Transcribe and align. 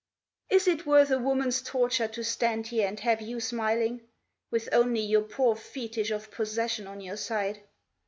Is 0.49 0.67
it 0.67 0.87
worth 0.87 1.11
a 1.11 1.19
woman's 1.19 1.61
torture 1.61 2.07
to 2.07 2.23
stand 2.23 2.65
here 2.65 2.87
and 2.87 2.99
have 3.01 3.21
you 3.21 3.39
smiling, 3.39 4.01
With 4.49 4.67
only 4.71 5.01
your 5.01 5.21
poor 5.21 5.55
fetish 5.55 6.09
of 6.09 6.31
possession 6.31 6.87
on 6.87 7.01
your 7.01 7.17
side? 7.17 7.61